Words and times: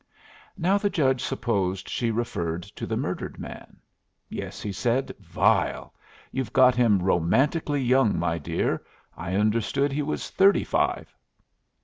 Now 0.57 0.79
the 0.79 0.89
judge 0.89 1.21
supposed 1.21 1.87
she 1.87 2.09
referred 2.09 2.63
to 2.63 2.87
the 2.87 2.97
murdered 2.97 3.37
man. 3.37 3.77
"Yes," 4.29 4.59
he 4.59 4.71
said. 4.71 5.13
"Vile. 5.19 5.93
You've 6.31 6.51
got 6.53 6.73
him 6.73 7.03
romantically 7.03 7.83
young, 7.83 8.17
my 8.17 8.39
dear. 8.39 8.83
I 9.15 9.35
understood 9.35 9.91
he 9.91 10.01
was 10.01 10.31
thirty 10.31 10.63
five." 10.63 11.13